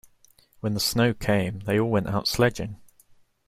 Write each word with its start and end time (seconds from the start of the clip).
When 0.61 0.73
the 0.73 0.79
snow 0.79 1.13
came, 1.13 1.59
they 1.59 1.79
all 1.79 1.91
went 1.91 2.07
out 2.07 2.27
sledging. 2.27 2.81